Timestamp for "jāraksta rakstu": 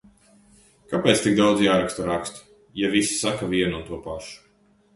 1.67-2.43